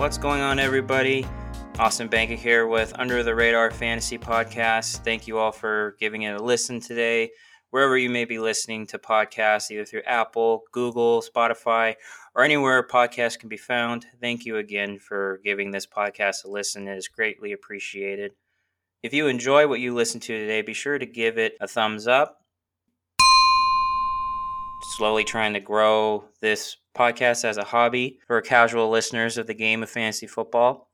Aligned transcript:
What's 0.00 0.16
going 0.16 0.40
on, 0.40 0.58
everybody? 0.58 1.26
Austin 1.78 2.08
Banker 2.08 2.34
here 2.34 2.66
with 2.66 2.98
Under 2.98 3.22
the 3.22 3.34
Radar 3.34 3.70
Fantasy 3.70 4.16
Podcast. 4.16 5.04
Thank 5.04 5.26
you 5.26 5.36
all 5.36 5.52
for 5.52 5.94
giving 6.00 6.22
it 6.22 6.40
a 6.40 6.42
listen 6.42 6.80
today. 6.80 7.30
Wherever 7.68 7.98
you 7.98 8.08
may 8.08 8.24
be 8.24 8.38
listening 8.38 8.86
to 8.86 8.98
podcasts, 8.98 9.70
either 9.70 9.84
through 9.84 10.00
Apple, 10.06 10.62
Google, 10.72 11.20
Spotify, 11.22 11.96
or 12.34 12.42
anywhere 12.42 12.82
podcasts 12.82 13.38
can 13.38 13.50
be 13.50 13.58
found, 13.58 14.06
thank 14.22 14.46
you 14.46 14.56
again 14.56 14.98
for 14.98 15.38
giving 15.44 15.70
this 15.70 15.86
podcast 15.86 16.46
a 16.46 16.48
listen. 16.48 16.88
It 16.88 16.96
is 16.96 17.06
greatly 17.06 17.52
appreciated. 17.52 18.32
If 19.02 19.12
you 19.12 19.26
enjoy 19.26 19.68
what 19.68 19.80
you 19.80 19.94
listen 19.94 20.18
to 20.20 20.38
today, 20.38 20.62
be 20.62 20.72
sure 20.72 20.98
to 20.98 21.04
give 21.04 21.36
it 21.36 21.58
a 21.60 21.68
thumbs 21.68 22.08
up. 22.08 22.39
Slowly 24.96 25.24
trying 25.24 25.54
to 25.54 25.60
grow 25.60 26.24
this 26.40 26.76
podcast 26.96 27.44
as 27.44 27.56
a 27.56 27.64
hobby 27.64 28.18
for 28.26 28.40
casual 28.40 28.90
listeners 28.90 29.38
of 29.38 29.46
the 29.46 29.54
game 29.54 29.82
of 29.82 29.90
fantasy 29.90 30.26
football 30.26 30.88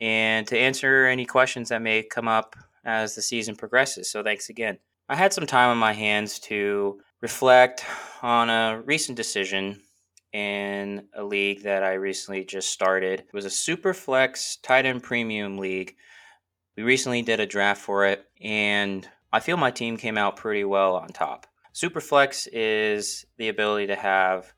and 0.00 0.46
to 0.46 0.58
answer 0.58 1.06
any 1.06 1.24
questions 1.24 1.70
that 1.70 1.82
may 1.82 2.02
come 2.02 2.28
up 2.28 2.54
as 2.84 3.14
the 3.14 3.22
season 3.22 3.56
progresses. 3.56 4.10
So, 4.10 4.22
thanks 4.22 4.48
again. 4.48 4.78
I 5.08 5.16
had 5.16 5.32
some 5.32 5.46
time 5.46 5.70
on 5.70 5.78
my 5.78 5.92
hands 5.92 6.38
to 6.40 7.00
reflect 7.20 7.84
on 8.22 8.50
a 8.50 8.82
recent 8.84 9.16
decision 9.16 9.80
in 10.32 11.06
a 11.14 11.24
league 11.24 11.62
that 11.64 11.82
I 11.82 11.94
recently 11.94 12.44
just 12.44 12.70
started. 12.70 13.20
It 13.20 13.34
was 13.34 13.44
a 13.46 13.50
super 13.50 13.94
flex 13.94 14.56
tight 14.62 14.86
end 14.86 15.02
premium 15.02 15.58
league 15.58 15.96
we 16.80 16.82
recently 16.82 17.20
did 17.20 17.40
a 17.40 17.46
draft 17.46 17.82
for 17.82 18.06
it, 18.06 18.24
and 18.40 19.06
I 19.32 19.40
feel 19.40 19.56
my 19.56 19.70
team 19.70 19.96
came 19.96 20.16
out 20.16 20.36
pretty 20.36 20.64
well 20.64 20.96
on 20.96 21.08
top. 21.08 21.46
Superflex 21.74 22.48
is 22.52 23.24
the 23.36 23.48
ability 23.48 23.86
to 23.86 23.96
have 23.96 24.52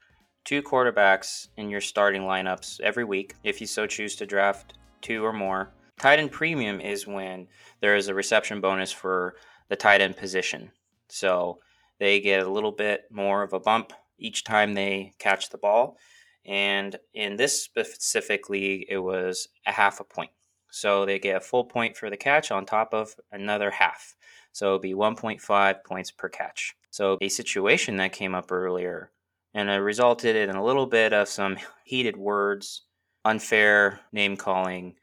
two 0.44 0.62
quarterbacks 0.62 1.48
in 1.56 1.68
your 1.68 1.80
starting 1.80 2.22
lineups 2.22 2.80
every 2.80 3.04
week 3.04 3.34
if 3.44 3.60
you 3.60 3.66
so 3.66 3.86
choose 3.86 4.16
to 4.16 4.26
draft 4.26 4.74
two 5.02 5.22
or 5.24 5.32
more. 5.32 5.74
Tight 6.00 6.18
end 6.18 6.32
premium 6.32 6.80
is 6.80 7.06
when 7.06 7.48
there 7.80 7.96
is 7.96 8.08
a 8.08 8.14
reception 8.14 8.60
bonus 8.62 8.90
for 8.90 9.34
the 9.68 9.76
tight 9.76 10.00
end 10.00 10.16
position. 10.16 10.72
So 11.08 11.58
they 11.98 12.18
get 12.18 12.46
a 12.46 12.50
little 12.50 12.72
bit 12.72 13.04
more 13.10 13.42
of 13.42 13.52
a 13.52 13.60
bump 13.60 13.92
each 14.18 14.42
time 14.42 14.72
they 14.72 15.12
catch 15.18 15.50
the 15.50 15.58
ball. 15.58 15.98
And 16.46 16.96
in 17.12 17.36
this 17.36 17.62
specific 17.62 18.48
league, 18.48 18.86
it 18.88 18.98
was 18.98 19.48
a 19.66 19.72
half 19.72 20.00
a 20.00 20.04
point. 20.04 20.30
So 20.70 21.04
they 21.04 21.18
get 21.18 21.36
a 21.36 21.40
full 21.40 21.64
point 21.64 21.96
for 21.96 22.08
the 22.08 22.16
catch 22.16 22.50
on 22.50 22.64
top 22.64 22.94
of 22.94 23.14
another 23.30 23.70
half. 23.70 24.16
So 24.52 24.66
it'll 24.66 24.78
be 24.78 24.94
1.5 24.94 25.84
points 25.84 26.10
per 26.10 26.30
catch. 26.30 26.74
So 26.92 27.18
a 27.20 27.28
situation 27.28 27.96
that 27.96 28.12
came 28.12 28.34
up 28.34 28.52
earlier 28.52 29.10
and 29.54 29.68
it 29.68 29.74
resulted 29.74 30.36
in 30.36 30.54
a 30.54 30.64
little 30.64 30.86
bit 30.86 31.12
of 31.12 31.28
some 31.28 31.56
heated 31.84 32.16
words, 32.16 32.82
unfair 33.24 33.98
name 34.12 34.36
calling, 34.36 34.94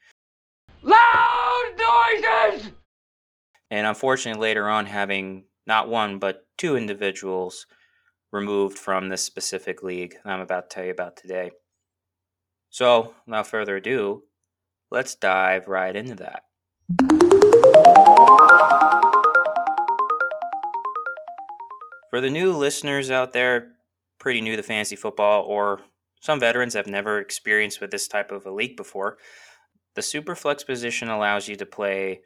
loud 0.81 1.73
noises, 1.77 2.71
and 3.69 3.85
unfortunately 3.85 4.41
later 4.41 4.69
on 4.69 4.85
having 4.85 5.43
not 5.67 5.89
one 5.89 6.17
but 6.19 6.47
two 6.57 6.77
individuals 6.77 7.67
removed 8.31 8.77
from 8.79 9.09
this 9.09 9.23
specific 9.23 9.83
league 9.83 10.15
that 10.23 10.31
I'm 10.31 10.39
about 10.39 10.69
to 10.69 10.73
tell 10.73 10.85
you 10.85 10.91
about 10.91 11.17
today. 11.17 11.51
So, 12.69 13.15
without 13.25 13.47
further 13.47 13.77
ado, 13.77 14.23
Let's 14.91 15.13
dive 15.13 15.67
right 15.67 15.95
into 15.95 16.15
that. 16.15 16.43
For 22.09 22.21
the 22.21 22.29
new 22.29 22.53
listeners 22.53 23.11
out 23.11 23.33
there, 23.33 23.73
pretty 24.19 24.41
new 24.41 24.55
to 24.55 24.63
fantasy 24.63 24.95
football, 24.95 25.43
or 25.43 25.81
some 26.21 26.39
veterans 26.39 26.73
have 26.73 26.87
never 26.87 27.19
experienced 27.19 27.81
with 27.81 27.91
this 27.91 28.07
type 28.07 28.31
of 28.31 28.45
a 28.45 28.51
league 28.51 28.75
before, 28.75 29.17
the 29.95 30.01
super 30.01 30.35
flex 30.35 30.63
position 30.63 31.09
allows 31.09 31.47
you 31.47 31.55
to 31.55 31.65
play 31.65 32.21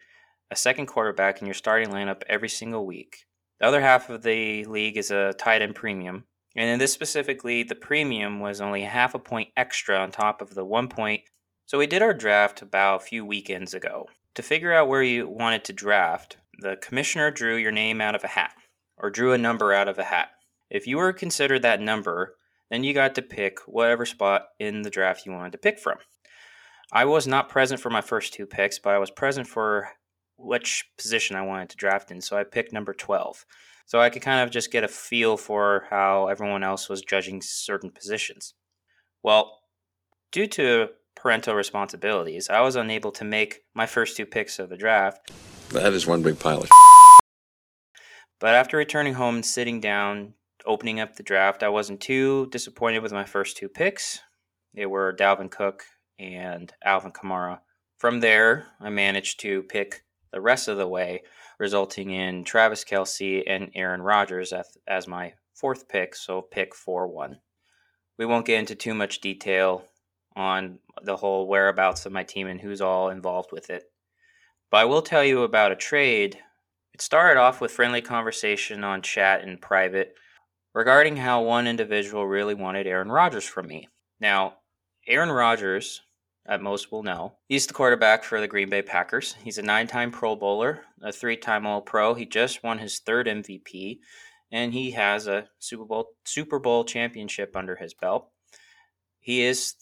a 0.52 0.56
second 0.56 0.88
quarterback 0.88 1.42
in 1.42 1.48
your 1.48 1.54
starting 1.54 1.90
lineup 1.90 2.24
every 2.28 2.50
single 2.50 2.86
week. 2.86 3.26
The 3.60 3.68
other 3.68 3.82
half 3.82 4.10
of 4.10 4.24
the 4.24 4.66
league 4.66 4.98
is 4.98 5.12
a 5.12 5.34
tight 5.34 5.62
end 5.62 5.76
premium. 5.76 6.26
And 6.56 6.70
in 6.70 6.80
this 6.80 6.94
specifically, 6.94 7.64
the 7.64 7.76
premium 7.76 8.40
was 8.40 8.62
only 8.62 8.84
half 8.84 9.16
a 9.16 9.20
point 9.20 9.50
extra 9.58 9.98
on 9.98 10.12
top 10.12 10.42
of 10.42 10.54
the 10.54 10.66
one 10.66 10.88
point 10.88 11.22
so 11.66 11.78
we 11.78 11.88
did 11.88 12.02
our 12.02 12.14
draft 12.14 12.62
about 12.62 13.02
a 13.02 13.06
few 13.06 13.26
weekends 13.26 13.74
ago. 13.74 14.08
To 14.36 14.44
figure 14.44 14.74
out 14.74 14.88
where 14.88 15.02
you 15.02 15.28
wanted 15.28 15.64
to 15.66 15.74
draft, 15.74 16.38
the 16.60 16.76
commissioner 16.76 17.32
drew 17.32 17.56
your 17.56 17.72
name 17.72 18.02
out 18.02 18.16
of 18.16 18.24
a 18.24 18.28
hat, 18.28 18.54
or 19.04 19.10
drew 19.10 19.34
a 19.34 19.38
number 19.38 19.74
out 19.74 19.90
of 19.90 20.00
a 20.00 20.04
hat. 20.04 20.30
If 20.72 20.88
you 20.88 20.98
were 20.98 21.14
considered 21.14 21.62
that 21.62 21.82
number, 21.82 22.36
then 22.72 22.84
you 22.84 22.94
got 22.94 23.14
to 23.16 23.22
pick 23.22 23.60
whatever 23.68 24.06
spot 24.06 24.46
in 24.60 24.82
the 24.82 24.90
draft 24.90 25.26
you 25.26 25.34
wanted 25.34 25.52
to 25.52 25.58
pick 25.60 25.78
from. 25.78 25.98
I 26.92 27.06
was 27.06 27.28
not 27.28 27.50
present 27.50 27.82
for 27.82 27.90
my 27.90 28.02
first 28.02 28.34
two 28.34 28.46
picks, 28.46 28.80
but 28.80 28.94
I 28.94 28.98
was 28.98 29.12
present 29.12 29.48
for 29.48 29.90
which 30.38 30.86
position 30.98 31.36
I 31.36 31.42
wanted 31.42 31.70
to 31.70 31.76
draft 31.76 32.12
in, 32.12 32.22
so 32.22 32.38
I 32.38 32.44
picked 32.46 32.72
number 32.72 32.94
12. 32.94 33.46
So 33.86 34.00
I 34.00 34.10
could 34.10 34.22
kind 34.22 34.42
of 34.42 34.52
just 34.52 34.72
get 34.72 34.86
a 34.86 34.88
feel 34.88 35.36
for 35.36 35.86
how 35.90 36.28
everyone 36.28 36.64
else 36.64 36.88
was 36.88 37.02
judging 37.02 37.42
certain 37.42 37.92
positions. 37.92 38.54
Well, 39.22 39.60
due 40.32 40.48
to 40.48 40.90
parental 41.16 41.56
responsibilities, 41.56 42.50
I 42.50 42.62
was 42.62 42.78
unable 42.78 43.12
to 43.12 43.26
make 43.26 43.64
my 43.74 43.86
first 43.86 44.16
two 44.16 44.26
picks 44.26 44.60
of 44.60 44.70
the 44.70 44.78
draft. 44.78 45.32
That 45.72 45.94
is 45.94 46.08
one 46.08 46.24
big 46.24 46.40
pile 46.40 46.62
of. 46.62 46.70
But 48.44 48.56
after 48.56 48.76
returning 48.76 49.14
home 49.14 49.36
and 49.36 49.46
sitting 49.46 49.80
down, 49.80 50.34
opening 50.66 51.00
up 51.00 51.16
the 51.16 51.24
draft, 51.24 51.64
I 51.64 51.70
wasn't 51.70 52.02
too 52.02 52.48
disappointed 52.48 53.00
with 53.00 53.14
my 53.14 53.24
first 53.24 53.56
two 53.56 53.70
picks. 53.70 54.20
They 54.74 54.86
were 54.86 55.16
Dalvin 55.18 55.50
Cook 55.50 55.86
and 56.20 56.70
Alvin 56.84 57.14
Kamara. 57.14 57.62
From 57.98 58.20
there, 58.20 58.68
I 58.82 58.90
managed 58.90 59.40
to 59.40 59.64
pick 59.64 60.04
the 60.34 60.42
rest 60.42 60.68
of 60.68 60.76
the 60.76 60.90
way, 60.90 61.24
resulting 61.58 62.10
in 62.10 62.44
Travis 62.44 62.84
Kelce 62.84 63.44
and 63.48 63.72
Aaron 63.76 64.02
Rodgers 64.02 64.52
as, 64.52 64.78
as 64.86 65.08
my 65.08 65.36
fourth 65.54 65.88
pick, 65.88 66.14
so 66.14 66.42
pick 66.42 66.76
4 66.76 67.08
1. 67.08 67.40
We 68.18 68.26
won't 68.26 68.46
get 68.46 68.60
into 68.60 68.76
too 68.76 68.94
much 68.94 69.22
detail 69.22 69.86
on 70.36 70.80
the 71.02 71.16
whole 71.16 71.48
whereabouts 71.48 72.06
of 72.06 72.12
my 72.12 72.24
team 72.26 72.48
and 72.48 72.60
who's 72.60 72.82
all 72.82 73.08
involved 73.08 73.54
with 73.54 73.70
it. 73.70 73.86
But 74.70 74.82
I 74.82 74.84
will 74.84 75.02
tell 75.02 75.24
you 75.24 75.44
about 75.44 75.72
a 75.72 75.78
trade. 75.78 76.40
It 76.94 77.02
started 77.02 77.40
off 77.40 77.60
with 77.60 77.72
friendly 77.72 78.02
conversation 78.02 78.84
on 78.84 79.02
chat 79.02 79.42
and 79.42 79.60
private 79.60 80.16
regarding 80.74 81.18
how 81.18 81.42
one 81.42 81.66
individual 81.66 82.28
really 82.28 82.54
wanted 82.54 82.86
Aaron 82.86 83.12
Rodgers 83.12 83.46
from 83.46 83.68
me. 83.68 83.88
Now, 84.20 84.58
Aaron 85.08 85.32
Rodgers, 85.32 86.02
at 86.46 86.62
most 86.62 86.92
will 86.92 87.02
know, 87.02 87.34
he's 87.48 87.66
the 87.66 87.74
quarterback 87.74 88.24
for 88.24 88.40
the 88.40 88.48
Green 88.48 88.70
Bay 88.70 88.84
Packers. 88.84 89.34
He's 89.44 89.58
a 89.58 89.64
nine 89.64 89.88
time 89.88 90.12
Pro 90.12 90.36
Bowler, 90.36 90.82
a 91.02 91.12
three 91.12 91.36
time 91.36 91.66
All 91.66 91.82
Pro. 91.82 92.14
He 92.14 92.26
just 92.28 92.64
won 92.64 92.78
his 92.78 93.00
third 93.00 93.26
MVP, 93.26 94.00
and 94.52 94.72
he 94.72 94.92
has 94.92 95.26
a 95.26 95.50
Super 95.58 95.86
Bowl 95.86 96.10
Super 96.26 96.60
Bowl 96.60 96.84
championship 96.84 97.56
under 97.56 97.76
his 97.76 97.96
belt. 97.96 98.30
He 99.20 99.42
is 99.44 99.74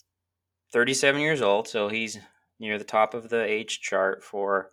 37 0.72 1.20
years 1.20 1.42
old, 1.42 1.68
so 1.68 1.90
he's 1.90 2.18
near 2.58 2.78
the 2.78 2.86
top 2.86 3.14
of 3.14 3.30
the 3.30 3.44
age 3.44 3.82
chart 3.82 4.24
for 4.24 4.70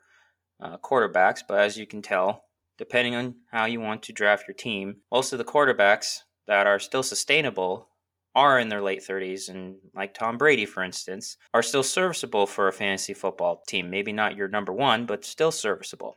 uh, 0.61 0.79
quarterbacks. 0.79 1.41
But 1.47 1.61
as 1.61 1.77
you 1.77 1.87
can 1.87 2.03
tell, 2.03 2.45
depending 2.79 3.15
on 3.15 3.35
how 3.51 3.67
you 3.67 3.81
want 3.81 4.03
to 4.05 4.13
draft 4.13 4.47
your 4.49 4.55
team, 4.55 4.97
most 5.13 5.33
of 5.33 5.39
the 5.39 5.45
quarterbacks 5.45 6.21
that 6.47 6.67
are 6.67 6.79
still 6.79 7.03
sustainable 7.03 7.89
are 8.35 8.59
in 8.59 8.69
their 8.69 8.83
late 8.83 9.03
30s, 9.07 9.49
and 9.49 9.77
like 9.95 10.15
Tom 10.15 10.39
Brady, 10.39 10.65
for 10.65 10.83
instance, 10.83 11.37
are 11.53 11.63
still 11.63 11.83
serviceable 11.83 12.47
for 12.47 12.69
a 12.69 12.73
fantasy 12.73 13.15
football 13.15 13.63
team. 13.67 13.91
Maybe 13.91 14.13
not 14.13 14.37
your 14.37 14.49
number 14.49 14.73
one, 14.73 15.07
but 15.07 15.25
still 15.25 15.51
serviceable. 15.51 16.17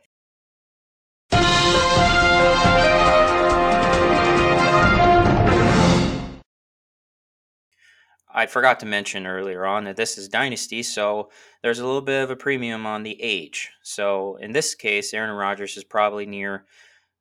I 8.34 8.46
forgot 8.46 8.80
to 8.80 8.86
mention 8.86 9.26
earlier 9.26 9.64
on 9.66 9.84
that 9.84 9.96
this 9.96 10.16
is 10.16 10.28
Dynasty, 10.28 10.82
so 10.82 11.30
there's 11.62 11.78
a 11.78 11.86
little 11.86 12.00
bit 12.00 12.22
of 12.22 12.30
a 12.30 12.36
premium 12.36 12.86
on 12.86 13.02
the 13.02 13.20
age. 13.22 13.70
So 13.82 14.36
in 14.36 14.52
this 14.52 14.74
case, 14.74 15.12
Aaron 15.12 15.34
Rodgers 15.34 15.76
is 15.76 15.84
probably 15.84 16.26
near 16.26 16.64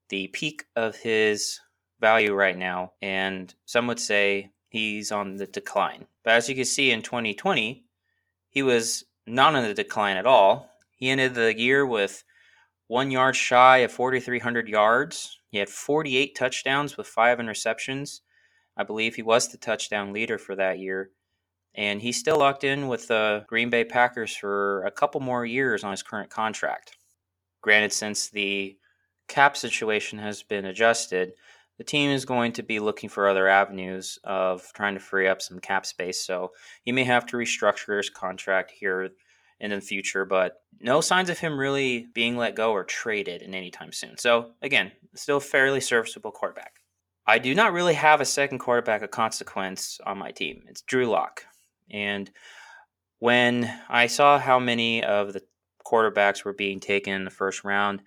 the 0.09 0.27
peak 0.27 0.65
of 0.75 0.95
his 0.95 1.59
value 2.00 2.33
right 2.33 2.57
now, 2.57 2.94
and 3.01 3.53
some 3.65 3.88
would 3.88 4.00
say 4.00 4.51
he's 4.69 5.12
on 5.12 5.36
the 5.36 5.45
decline. 5.45 6.07
But 6.24 6.33
as 6.33 6.50
you 6.50 6.56
can 6.56 6.65
see 6.65 6.92
in 6.92 7.01
2020, 7.01 7.83
he 8.50 8.63
was 8.63 9.06
not 9.27 9.56
on 9.56 9.63
the 9.63 9.74
decline 9.74 10.18
at 10.18 10.25
all. 10.25 10.69
He 10.95 11.09
ended 11.09 11.36
the 11.36 11.57
year 11.57 11.86
with 11.86 12.24
one 12.88 13.12
yard 13.12 13.36
shy 13.36 13.77
of 13.77 13.92
4,300 13.92 14.68
yards. 14.68 15.39
He 15.50 15.57
had 15.57 15.69
48 15.69 16.36
touchdowns 16.36 16.97
with 16.97 17.07
five 17.07 17.38
interceptions. 17.38 18.21
I 18.81 18.83
believe 18.83 19.16
he 19.16 19.22
was 19.22 19.48
the 19.48 19.57
touchdown 19.57 20.12
leader 20.12 20.38
for 20.38 20.56
that 20.56 20.80
year. 20.80 21.12
And 21.74 22.01
he's 22.01 22.18
still 22.18 22.38
locked 22.38 22.66
in 22.66 22.89
with 22.89 23.07
the 23.07 23.45
Green 23.48 23.69
Bay 23.69 23.86
Packers 23.86 24.36
for 24.36 24.83
a 24.83 24.92
couple 24.92 25.22
more 25.22 25.45
years 25.45 25.86
on 25.86 25.92
his 25.92 26.04
current 26.04 26.30
contract. 26.30 26.98
Granted, 27.62 27.94
since 27.94 28.30
the 28.30 28.75
cap 29.30 29.56
situation 29.56 30.19
has 30.19 30.44
been 30.44 30.66
adjusted, 30.66 31.33
the 31.78 31.86
team 31.86 32.10
is 32.10 32.25
going 32.25 32.51
to 32.54 32.63
be 32.63 32.80
looking 32.80 33.07
for 33.10 33.30
other 33.30 33.48
avenues 33.48 34.19
of 34.24 34.69
trying 34.74 34.95
to 34.95 35.00
free 35.00 35.28
up 35.28 35.42
some 35.42 35.60
cap 35.60 35.86
space. 35.86 36.25
So 36.25 36.51
he 36.83 36.92
may 36.92 37.06
have 37.06 37.25
to 37.28 37.38
restructure 37.38 37.98
his 37.98 38.10
contract 38.10 38.72
here 38.72 39.10
in 39.60 39.72
the 39.72 39.80
future, 39.80 40.25
but 40.25 40.56
no 40.81 41.00
signs 41.00 41.30
of 41.30 41.39
him 41.39 41.57
really 41.57 42.07
being 42.13 42.36
let 42.36 42.56
go 42.56 42.72
or 42.72 42.83
traded 42.83 43.44
in 43.44 43.56
any 43.56 43.72
time 43.72 43.94
soon. 43.94 44.18
So 44.18 44.51
again, 44.62 44.92
still 45.16 45.39
fairly 45.39 45.80
serviceable 45.80 46.31
quarterback. 46.31 46.81
I 47.25 47.39
do 47.39 47.53
not 47.53 47.73
really 47.73 47.94
have 47.94 48.19
a 48.19 48.25
second 48.25 48.59
quarterback 48.59 49.01
of 49.01 49.12
consequence 49.12 50.00
on 50.06 50.18
my 50.18 50.31
team. 50.31 50.63
It's 50.68 50.81
Drew 50.81 51.06
Lock. 51.06 51.45
And 51.89 52.29
when 53.19 53.71
I 53.89 54.07
saw 54.07 54.39
how 54.39 54.59
many 54.59 55.03
of 55.03 55.33
the 55.33 55.44
quarterbacks 55.85 56.44
were 56.44 56.53
being 56.53 56.79
taken 56.79 57.13
in 57.13 57.25
the 57.25 57.31
first 57.31 57.63
round, 57.63 58.01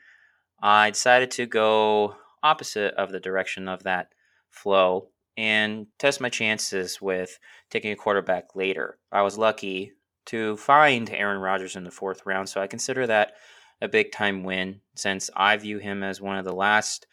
I 0.60 0.90
decided 0.90 1.30
to 1.32 1.46
go 1.46 2.16
opposite 2.42 2.94
of 2.94 3.12
the 3.12 3.20
direction 3.20 3.68
of 3.68 3.84
that 3.84 4.12
flow 4.50 5.08
and 5.36 5.86
test 5.98 6.20
my 6.20 6.28
chances 6.28 7.00
with 7.00 7.38
taking 7.70 7.92
a 7.92 7.96
quarterback 7.96 8.54
later. 8.54 8.98
I 9.12 9.22
was 9.22 9.38
lucky 9.38 9.92
to 10.26 10.56
find 10.56 11.10
Aaron 11.10 11.40
Rodgers 11.40 11.76
in 11.76 11.84
the 11.84 11.90
fourth 11.90 12.24
round, 12.24 12.48
so 12.48 12.60
I 12.60 12.66
consider 12.66 13.06
that 13.06 13.34
a 13.80 13.88
big 13.88 14.12
time 14.12 14.44
win 14.44 14.80
since 14.94 15.28
I 15.36 15.56
view 15.56 15.78
him 15.78 16.02
as 16.02 16.20
one 16.20 16.38
of 16.38 16.44
the 16.44 16.54
last 16.54 17.06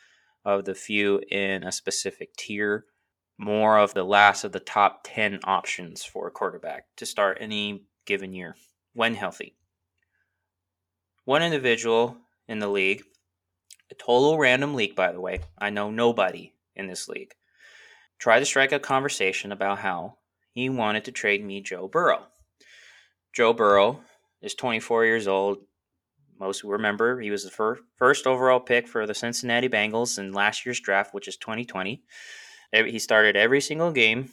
of 0.45 0.65
the 0.65 0.75
few 0.75 1.21
in 1.29 1.63
a 1.63 1.71
specific 1.71 2.35
tier, 2.35 2.85
more 3.37 3.77
of 3.77 3.93
the 3.93 4.03
last 4.03 4.43
of 4.43 4.51
the 4.51 4.59
top 4.59 5.01
10 5.03 5.39
options 5.43 6.03
for 6.03 6.27
a 6.27 6.31
quarterback 6.31 6.85
to 6.97 7.05
start 7.05 7.37
any 7.39 7.85
given 8.05 8.33
year 8.33 8.55
when 8.93 9.15
healthy. 9.15 9.55
One 11.25 11.43
individual 11.43 12.17
in 12.47 12.59
the 12.59 12.67
league 12.67 13.03
a 13.91 13.95
total 13.95 14.37
random 14.37 14.73
league, 14.73 14.95
by 14.95 15.11
the 15.11 15.19
way. 15.19 15.41
I 15.57 15.69
know 15.69 15.91
nobody 15.91 16.53
in 16.75 16.87
this 16.87 17.07
league. 17.09 17.33
Tried 18.17 18.39
to 18.39 18.45
strike 18.45 18.71
a 18.71 18.79
conversation 18.79 19.51
about 19.51 19.79
how 19.79 20.17
he 20.53 20.69
wanted 20.69 21.03
to 21.05 21.11
trade 21.11 21.43
me 21.43 21.61
Joe 21.61 21.87
Burrow. 21.87 22.27
Joe 23.35 23.53
Burrow 23.53 24.01
is 24.41 24.55
24 24.55 25.05
years 25.05 25.27
old. 25.27 25.57
Most 26.41 26.63
remember 26.63 27.21
he 27.21 27.31
was 27.31 27.45
the 27.45 27.51
fir- 27.51 27.79
first 27.95 28.27
overall 28.27 28.59
pick 28.59 28.87
for 28.87 29.07
the 29.07 29.13
Cincinnati 29.13 29.69
Bengals 29.69 30.19
in 30.19 30.33
last 30.33 30.65
year's 30.65 30.81
draft, 30.81 31.13
which 31.13 31.27
is 31.27 31.37
2020. 31.37 32.03
He 32.73 32.99
started 32.99 33.37
every 33.37 33.61
single 33.61 33.91
game. 33.91 34.29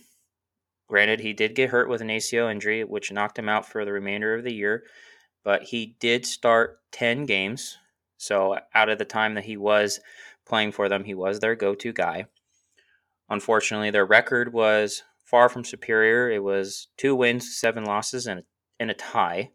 Granted, 0.89 1.21
he 1.21 1.33
did 1.33 1.55
get 1.55 1.71
hurt 1.71 1.89
with 1.89 2.01
an 2.01 2.09
ACL 2.09 2.51
injury, 2.51 2.83
which 2.83 3.13
knocked 3.13 3.39
him 3.39 3.49
out 3.49 3.67
for 3.67 3.85
the 3.85 3.93
remainder 3.93 4.35
of 4.35 4.43
the 4.43 4.55
year, 4.55 4.85
but 5.45 5.65
he 5.65 5.97
did 6.01 6.25
start 6.25 6.79
10 6.93 7.27
games 7.27 7.77
so 8.19 8.59
out 8.75 8.89
of 8.89 8.99
the 8.99 9.05
time 9.05 9.35
that 9.35 9.45
he 9.45 9.57
was 9.57 10.01
playing 10.47 10.73
for 10.73 10.89
them, 10.89 11.05
he 11.05 11.15
was 11.15 11.39
their 11.39 11.55
go-to 11.55 11.93
guy. 11.93 12.27
Unfortunately, 13.31 13.91
their 13.91 14.05
record 14.05 14.53
was 14.53 15.05
far 15.25 15.49
from 15.49 15.65
superior. 15.65 16.31
It 16.31 16.43
was 16.43 16.89
two 16.97 17.15
wins, 17.15 17.57
seven 17.57 17.85
losses, 17.85 18.27
and 18.27 18.43
in 18.81 18.91
a 18.91 18.95
tie. 18.95 19.53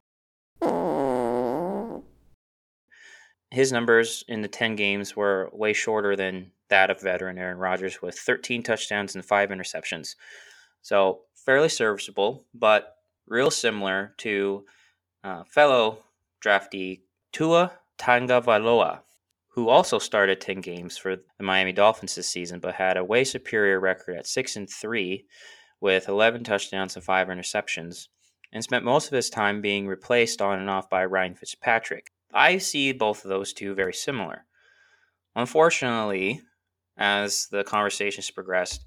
His 3.54 3.72
numbers 3.72 4.24
in 4.28 4.42
the 4.42 4.48
10 4.48 4.76
games 4.76 5.16
were 5.16 5.48
way 5.54 5.74
shorter 5.74 6.16
than 6.16 6.50
that 6.70 6.90
of 6.90 7.00
veteran 7.00 7.38
Aaron 7.38 7.60
Rodgers 7.60 8.02
with 8.02 8.18
13 8.18 8.64
touchdowns 8.64 9.14
and 9.14 9.24
five 9.24 9.50
interceptions. 9.52 10.16
So 10.82 11.20
fairly 11.36 11.70
serviceable, 11.70 12.48
but 12.56 12.96
real 13.28 13.52
similar 13.52 14.16
to 14.18 14.66
uh, 15.24 15.44
fellow 15.44 16.00
draftee 16.44 17.02
Tua 17.32 17.74
Tagovailoa, 18.00 19.02
who 19.50 19.70
also 19.70 20.00
started 20.00 20.42
10 20.42 20.62
games 20.62 20.98
for 20.98 21.18
the 21.18 21.44
Miami 21.44 21.74
Dolphins 21.74 22.16
this 22.16 22.28
season, 22.28 22.60
but 22.60 22.74
had 22.74 22.98
a 22.98 23.04
way 23.04 23.24
superior 23.24 23.80
record 23.80 24.18
at 24.18 24.26
6 24.26 24.56
and 24.56 24.68
3 24.68 25.28
with 25.80 26.08
11 26.08 26.44
touchdowns 26.44 26.96
and 26.96 27.06
5 27.06 27.28
interceptions, 27.28 28.08
and 28.52 28.64
spent 28.64 28.84
most 28.84 29.10
of 29.10 29.14
his 29.14 29.30
time 29.30 29.62
being 29.62 29.86
replaced 29.86 30.42
on 30.42 30.58
and 30.58 30.72
off 30.72 30.90
by 30.90 31.06
Ryan 31.06 31.36
Fitzpatrick. 31.36 32.13
I 32.34 32.58
see 32.58 32.92
both 32.92 33.24
of 33.24 33.30
those 33.30 33.54
two 33.54 33.76
very 33.76 33.94
similar. 33.94 34.46
Unfortunately, 35.36 36.42
as 36.98 37.48
the 37.52 37.64
conversations 37.64 38.30
progressed, 38.32 38.86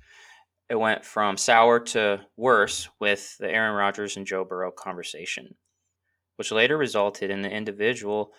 it 0.68 0.74
went 0.74 1.04
from 1.04 1.36
sour 1.36 1.80
to 1.80 2.20
worse 2.36 2.88
with 2.98 3.36
the 3.38 3.50
Aaron 3.50 3.74
Rodgers 3.76 4.16
and 4.16 4.26
Joe 4.26 4.44
Burrow 4.44 4.72
conversation, 4.72 5.54
which 6.36 6.50
later 6.50 6.76
resulted 6.76 7.30
in 7.30 7.42
the 7.42 7.50
individual 7.50 8.32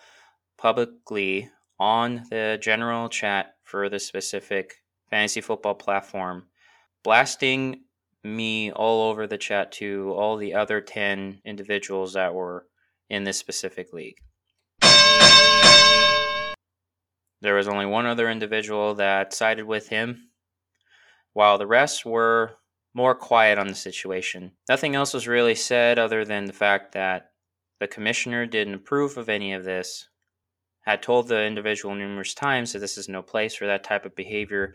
publicly 0.58 1.50
on 1.78 2.24
the 2.30 2.58
general 2.60 3.08
chat 3.08 3.54
for 3.62 3.88
the 3.88 3.98
specific 3.98 4.74
fantasy 5.10 5.40
football 5.40 5.74
platform, 5.74 6.48
blasting 7.02 7.84
me 8.24 8.70
all 8.72 9.08
over 9.08 9.26
the 9.26 9.38
chat 9.38 9.72
to 9.72 10.12
all 10.16 10.36
the 10.36 10.54
other 10.54 10.80
10 10.80 11.40
individuals 11.44 12.12
that 12.12 12.34
were 12.34 12.66
in 13.08 13.24
this 13.24 13.38
specific 13.38 13.92
league. 13.92 14.18
There 17.40 17.54
was 17.54 17.68
only 17.68 17.86
one 17.86 18.06
other 18.06 18.28
individual 18.28 18.94
that 18.96 19.32
sided 19.32 19.64
with 19.64 19.88
him, 19.88 20.30
while 21.32 21.58
the 21.58 21.66
rest 21.66 22.04
were 22.04 22.56
more 22.94 23.14
quiet 23.14 23.58
on 23.58 23.68
the 23.68 23.74
situation. 23.74 24.52
Nothing 24.68 24.96
else 24.96 25.14
was 25.14 25.28
really 25.28 25.54
said 25.54 25.98
other 25.98 26.24
than 26.24 26.46
the 26.46 26.52
fact 26.52 26.92
that 26.92 27.30
the 27.78 27.86
commissioner 27.86 28.46
didn't 28.46 28.74
approve 28.74 29.16
of 29.16 29.28
any 29.28 29.52
of 29.52 29.64
this 29.64 30.08
had 30.82 31.02
told 31.02 31.28
the 31.28 31.44
individual 31.44 31.94
numerous 31.94 32.34
times 32.34 32.72
that 32.72 32.80
this 32.80 32.98
is 32.98 33.08
no 33.08 33.22
place 33.22 33.54
for 33.54 33.66
that 33.66 33.84
type 33.84 34.04
of 34.04 34.16
behavior 34.16 34.74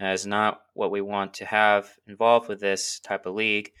is 0.00 0.26
not 0.26 0.60
what 0.74 0.90
we 0.90 1.00
want 1.00 1.34
to 1.34 1.44
have 1.44 1.90
involved 2.06 2.48
with 2.48 2.60
this 2.60 3.00
type 3.00 3.26
of 3.26 3.34
league. 3.34 3.72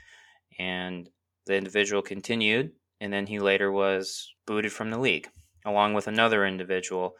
And 0.58 1.08
the 1.46 1.56
individual 1.56 2.02
continued, 2.02 2.72
and 3.00 3.12
then 3.12 3.26
he 3.26 3.38
later 3.38 3.70
was 3.70 4.34
booted 4.46 4.72
from 4.72 4.90
the 4.90 4.98
league, 4.98 5.28
along 5.64 5.94
with 5.94 6.08
another 6.08 6.44
individual 6.44 7.14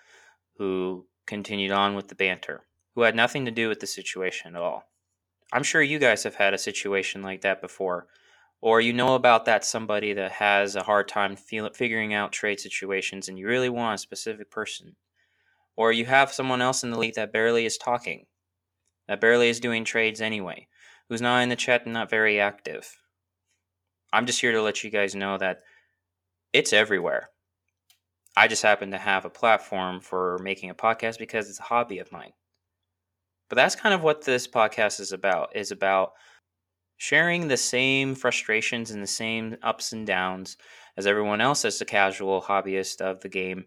who 0.58 1.06
continued 1.26 1.72
on 1.72 1.94
with 1.94 2.08
the 2.08 2.14
banter, 2.14 2.64
who 2.94 3.02
had 3.02 3.16
nothing 3.16 3.44
to 3.44 3.50
do 3.50 3.68
with 3.68 3.80
the 3.80 3.86
situation 3.86 4.54
at 4.54 4.62
all. 4.62 4.84
I'm 5.52 5.62
sure 5.62 5.80
you 5.80 5.98
guys 5.98 6.24
have 6.24 6.34
had 6.34 6.52
a 6.52 6.58
situation 6.58 7.22
like 7.22 7.40
that 7.40 7.62
before 7.62 8.06
or 8.60 8.80
you 8.80 8.92
know 8.92 9.14
about 9.14 9.44
that 9.44 9.64
somebody 9.64 10.12
that 10.12 10.32
has 10.32 10.74
a 10.74 10.82
hard 10.82 11.08
time 11.08 11.36
feel, 11.36 11.70
figuring 11.72 12.12
out 12.12 12.32
trade 12.32 12.60
situations 12.60 13.28
and 13.28 13.38
you 13.38 13.46
really 13.46 13.68
want 13.68 13.94
a 13.94 13.98
specific 13.98 14.50
person 14.50 14.96
or 15.76 15.92
you 15.92 16.04
have 16.04 16.32
someone 16.32 16.60
else 16.60 16.82
in 16.82 16.90
the 16.90 16.98
league 16.98 17.14
that 17.14 17.32
barely 17.32 17.64
is 17.64 17.78
talking 17.78 18.26
that 19.06 19.20
barely 19.20 19.48
is 19.48 19.60
doing 19.60 19.84
trades 19.84 20.20
anyway 20.20 20.66
who's 21.08 21.22
not 21.22 21.40
in 21.40 21.48
the 21.48 21.56
chat 21.56 21.84
and 21.84 21.94
not 21.94 22.10
very 22.10 22.40
active 22.40 22.96
i'm 24.12 24.26
just 24.26 24.40
here 24.40 24.52
to 24.52 24.62
let 24.62 24.82
you 24.82 24.90
guys 24.90 25.14
know 25.14 25.38
that 25.38 25.60
it's 26.52 26.72
everywhere 26.72 27.30
i 28.38 28.46
just 28.46 28.62
happen 28.62 28.92
to 28.92 28.98
have 28.98 29.24
a 29.24 29.30
platform 29.30 30.00
for 30.00 30.38
making 30.38 30.70
a 30.70 30.74
podcast 30.74 31.18
because 31.18 31.50
it's 31.50 31.58
a 31.58 31.64
hobby 31.64 31.98
of 31.98 32.12
mine. 32.12 32.32
But 33.48 33.56
that's 33.56 33.74
kind 33.74 33.94
of 33.94 34.02
what 34.02 34.22
this 34.22 34.46
podcast 34.46 35.00
is 35.00 35.10
about. 35.10 35.56
Is 35.56 35.72
about 35.72 36.12
sharing 36.98 37.48
the 37.48 37.56
same 37.56 38.14
frustrations 38.14 38.92
and 38.92 39.02
the 39.02 39.08
same 39.08 39.56
ups 39.62 39.92
and 39.92 40.06
downs 40.06 40.56
as 40.96 41.06
everyone 41.06 41.40
else 41.40 41.64
as 41.64 41.80
a 41.80 41.84
casual 41.84 42.40
hobbyist 42.40 43.00
of 43.00 43.20
the 43.20 43.28
game 43.28 43.66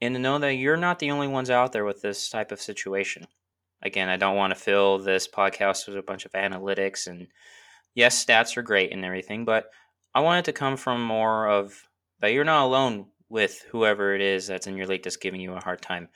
and 0.00 0.14
to 0.14 0.20
know 0.20 0.38
that 0.38 0.54
you're 0.54 0.76
not 0.76 0.98
the 0.98 1.10
only 1.10 1.28
ones 1.28 1.50
out 1.50 1.72
there 1.72 1.84
with 1.84 2.02
this 2.02 2.28
type 2.30 2.52
of 2.52 2.60
situation. 2.60 3.26
Again 3.82 4.08
i 4.08 4.16
don't 4.16 4.36
want 4.36 4.52
to 4.54 4.60
fill 4.60 4.98
this 4.98 5.26
podcast 5.26 5.88
with 5.88 5.96
a 5.96 6.02
bunch 6.02 6.24
of 6.24 6.32
analytics 6.32 7.08
and 7.08 7.26
yes 7.94 8.24
stats 8.24 8.56
are 8.56 8.62
great 8.62 8.92
and 8.92 9.04
everything 9.04 9.44
but 9.44 9.70
i 10.14 10.20
want 10.20 10.38
it 10.38 10.44
to 10.44 10.56
come 10.56 10.76
from 10.76 11.02
more 11.02 11.48
of 11.48 11.88
that 12.20 12.32
you're 12.32 12.44
not 12.44 12.64
alone 12.64 13.06
with 13.32 13.64
whoever 13.70 14.14
it 14.14 14.20
is 14.20 14.46
that's 14.46 14.66
in 14.66 14.76
your 14.76 14.86
league 14.86 15.02
that's 15.02 15.16
giving 15.16 15.40
you 15.40 15.54
a 15.54 15.64
hard 15.64 15.80
time 15.80 16.06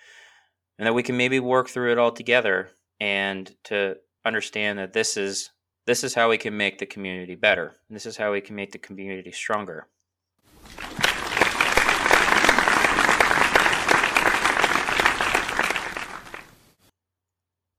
and 0.78 0.86
that 0.86 0.92
we 0.92 1.02
can 1.02 1.16
maybe 1.16 1.40
work 1.40 1.66
through 1.66 1.90
it 1.90 1.96
all 1.96 2.12
together 2.12 2.68
and 3.00 3.56
to 3.64 3.96
understand 4.26 4.78
that 4.78 4.92
this 4.92 5.16
is 5.16 5.50
this 5.86 6.04
is 6.04 6.14
how 6.14 6.28
we 6.28 6.36
can 6.36 6.56
make 6.56 6.78
the 6.78 6.84
community 6.84 7.36
better. 7.36 7.76
This 7.88 8.06
is 8.06 8.16
how 8.16 8.32
we 8.32 8.40
can 8.40 8.54
make 8.54 8.72
the 8.72 8.78
community 8.78 9.30
stronger. 9.32 9.86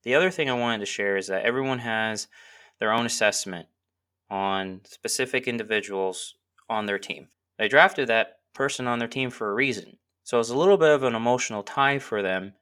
The 0.03 0.15
other 0.15 0.31
thing 0.31 0.49
I 0.49 0.53
wanted 0.53 0.79
to 0.79 0.85
share 0.85 1.17
is 1.17 1.27
that 1.27 1.43
everyone 1.43 1.79
has 1.79 2.27
their 2.79 2.93
own 2.93 3.05
assessment 3.05 3.67
on 4.31 4.81
specific 4.85 5.47
individuals 5.47 6.35
on 6.69 6.85
their 6.85 6.97
team. 6.97 7.27
They 7.59 7.67
drafted 7.67 8.07
that 8.07 8.36
person 8.57 8.87
on 8.87 8.99
their 8.99 9.07
team 9.07 9.29
for 9.29 9.49
a 9.49 9.53
reason. 9.53 9.97
So 10.23 10.39
it's 10.39 10.49
a 10.49 10.57
little 10.57 10.77
bit 10.77 10.89
of 10.89 11.03
an 11.03 11.15
emotional 11.15 11.63
tie 11.63 11.99
for 11.99 12.21
them 12.21 12.53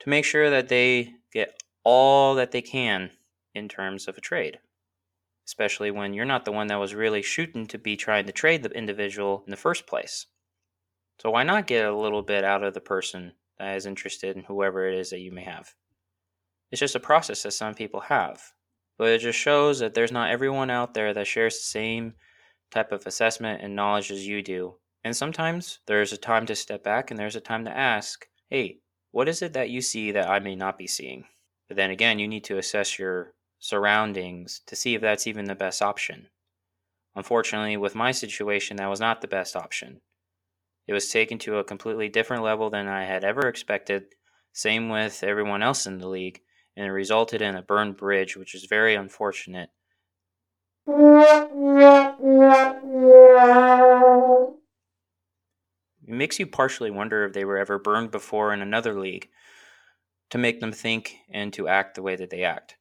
to 0.00 0.08
make 0.08 0.24
sure 0.24 0.50
that 0.50 0.68
they 0.68 1.12
get 1.32 1.62
all 1.84 2.34
that 2.34 2.50
they 2.50 2.62
can 2.62 3.10
in 3.54 3.68
terms 3.68 4.08
of 4.08 4.18
a 4.18 4.20
trade 4.20 4.58
especially 5.46 5.92
when 5.92 6.12
you're 6.12 6.24
not 6.24 6.44
the 6.44 6.52
one 6.52 6.66
that 6.66 6.80
was 6.80 6.94
really 6.94 7.22
shooting 7.22 7.66
to 7.66 7.78
be 7.78 7.96
trying 7.96 8.26
to 8.26 8.32
trade 8.32 8.62
the 8.62 8.70
individual 8.70 9.44
in 9.46 9.52
the 9.52 9.56
first 9.56 9.86
place. 9.86 10.26
So 11.20 11.30
why 11.30 11.44
not 11.44 11.68
get 11.68 11.86
a 11.86 11.96
little 11.96 12.22
bit 12.22 12.44
out 12.44 12.64
of 12.64 12.74
the 12.74 12.80
person 12.80 13.32
that 13.58 13.76
is 13.76 13.86
interested 13.86 14.36
in 14.36 14.42
whoever 14.42 14.88
it 14.88 14.98
is 14.98 15.10
that 15.10 15.20
you 15.20 15.32
may 15.32 15.44
have? 15.44 15.72
It's 16.72 16.80
just 16.80 16.96
a 16.96 17.00
process 17.00 17.44
that 17.44 17.52
some 17.52 17.74
people 17.74 18.00
have. 18.00 18.42
But 18.98 19.10
it 19.10 19.18
just 19.18 19.38
shows 19.38 19.78
that 19.78 19.94
there's 19.94 20.10
not 20.10 20.30
everyone 20.30 20.70
out 20.70 20.94
there 20.94 21.14
that 21.14 21.26
shares 21.26 21.54
the 21.54 21.64
same 21.64 22.14
type 22.72 22.90
of 22.90 23.06
assessment 23.06 23.62
and 23.62 23.76
knowledge 23.76 24.10
as 24.10 24.26
you 24.26 24.42
do. 24.42 24.74
And 25.06 25.16
sometimes 25.16 25.78
there's 25.86 26.12
a 26.12 26.16
time 26.16 26.46
to 26.46 26.56
step 26.56 26.82
back 26.82 27.12
and 27.12 27.20
there's 27.20 27.36
a 27.36 27.40
time 27.40 27.64
to 27.66 27.70
ask, 27.70 28.26
hey, 28.50 28.80
what 29.12 29.28
is 29.28 29.40
it 29.40 29.52
that 29.52 29.70
you 29.70 29.80
see 29.80 30.10
that 30.10 30.28
I 30.28 30.40
may 30.40 30.56
not 30.56 30.76
be 30.76 30.88
seeing? 30.88 31.26
But 31.68 31.76
then 31.76 31.92
again, 31.92 32.18
you 32.18 32.26
need 32.26 32.42
to 32.46 32.58
assess 32.58 32.98
your 32.98 33.34
surroundings 33.60 34.62
to 34.66 34.74
see 34.74 34.96
if 34.96 35.00
that's 35.00 35.28
even 35.28 35.44
the 35.44 35.54
best 35.54 35.80
option. 35.80 36.26
Unfortunately, 37.14 37.76
with 37.76 37.94
my 37.94 38.10
situation, 38.10 38.78
that 38.78 38.90
was 38.90 38.98
not 38.98 39.20
the 39.20 39.28
best 39.28 39.54
option. 39.54 40.00
It 40.88 40.92
was 40.92 41.08
taken 41.08 41.38
to 41.38 41.58
a 41.58 41.64
completely 41.64 42.08
different 42.08 42.42
level 42.42 42.68
than 42.68 42.88
I 42.88 43.04
had 43.04 43.22
ever 43.22 43.46
expected, 43.46 44.06
same 44.52 44.88
with 44.88 45.22
everyone 45.22 45.62
else 45.62 45.86
in 45.86 45.98
the 45.98 46.08
league, 46.08 46.40
and 46.76 46.84
it 46.84 46.90
resulted 46.90 47.42
in 47.42 47.54
a 47.54 47.62
burned 47.62 47.96
bridge, 47.96 48.36
which 48.36 48.56
is 48.56 48.64
very 48.64 48.96
unfortunate. 48.96 49.70
It 56.06 56.14
makes 56.14 56.38
you 56.38 56.46
partially 56.46 56.90
wonder 56.90 57.24
if 57.24 57.32
they 57.32 57.44
were 57.44 57.58
ever 57.58 57.78
burned 57.78 58.12
before 58.12 58.52
in 58.52 58.62
another 58.62 58.98
league 58.98 59.28
to 60.30 60.38
make 60.38 60.60
them 60.60 60.72
think 60.72 61.16
and 61.28 61.52
to 61.54 61.66
act 61.66 61.96
the 61.96 62.02
way 62.02 62.14
that 62.14 62.30
they 62.30 62.44
act. 62.44 62.76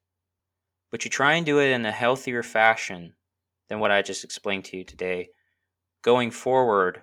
But 0.92 1.06
you 1.06 1.10
try 1.12 1.34
and 1.34 1.46
do 1.46 1.60
it 1.60 1.72
in 1.72 1.86
a 1.86 1.92
healthier 1.92 2.44
fashion 2.44 3.16
than 3.68 3.80
what 3.80 3.92
I 3.92 4.04
just 4.04 4.24
explained 4.24 4.66
to 4.66 4.78
you 4.78 4.84
today. 4.84 5.30
Going 6.04 6.30
forward, 6.30 7.02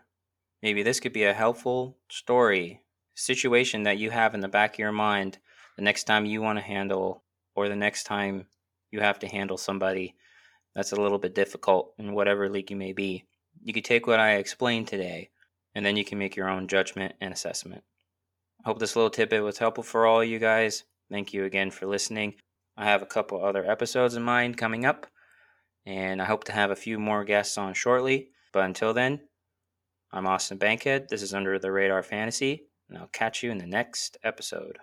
maybe 0.62 0.84
this 0.84 1.00
could 1.00 1.12
be 1.12 1.24
a 1.24 1.32
helpful 1.32 1.98
story, 2.08 2.82
situation 3.14 3.82
that 3.82 3.98
you 3.98 4.10
have 4.10 4.34
in 4.34 4.40
the 4.40 4.48
back 4.48 4.74
of 4.74 4.78
your 4.78 4.92
mind 4.92 5.38
the 5.76 5.82
next 5.82 6.04
time 6.04 6.24
you 6.24 6.40
want 6.40 6.58
to 6.58 6.64
handle 6.64 7.24
or 7.56 7.68
the 7.68 7.76
next 7.76 8.04
time 8.04 8.46
you 8.92 9.00
have 9.00 9.18
to 9.18 9.26
handle 9.26 9.56
somebody 9.56 10.14
that's 10.74 10.92
a 10.92 11.00
little 11.00 11.18
bit 11.18 11.34
difficult 11.34 11.94
in 11.98 12.14
whatever 12.14 12.48
league 12.48 12.70
you 12.70 12.76
may 12.76 12.92
be. 12.92 13.24
You 13.62 13.72
could 13.72 13.84
take 13.84 14.06
what 14.06 14.20
I 14.20 14.34
explained 14.34 14.86
today 14.86 15.30
and 15.74 15.84
then 15.84 15.96
you 15.96 16.04
can 16.04 16.18
make 16.18 16.36
your 16.36 16.48
own 16.48 16.68
judgment 16.68 17.14
and 17.20 17.32
assessment. 17.32 17.82
I 18.64 18.68
hope 18.68 18.78
this 18.78 18.96
little 18.96 19.10
tidbit 19.10 19.42
was 19.42 19.58
helpful 19.58 19.84
for 19.84 20.06
all 20.06 20.22
you 20.22 20.38
guys. 20.38 20.84
Thank 21.10 21.32
you 21.32 21.44
again 21.44 21.70
for 21.70 21.86
listening. 21.86 22.34
I 22.76 22.84
have 22.84 23.02
a 23.02 23.06
couple 23.06 23.44
other 23.44 23.68
episodes 23.68 24.14
in 24.14 24.22
mind 24.22 24.56
coming 24.56 24.86
up, 24.86 25.06
and 25.84 26.22
I 26.22 26.24
hope 26.24 26.44
to 26.44 26.52
have 26.52 26.70
a 26.70 26.76
few 26.76 26.98
more 26.98 27.24
guests 27.24 27.58
on 27.58 27.74
shortly. 27.74 28.30
But 28.52 28.64
until 28.64 28.94
then, 28.94 29.20
I'm 30.12 30.26
Austin 30.26 30.58
Bankhead. 30.58 31.08
This 31.08 31.22
is 31.22 31.34
Under 31.34 31.58
the 31.58 31.72
Radar 31.72 32.02
Fantasy, 32.02 32.66
and 32.88 32.98
I'll 32.98 33.08
catch 33.08 33.42
you 33.42 33.50
in 33.50 33.58
the 33.58 33.66
next 33.66 34.16
episode. 34.22 34.78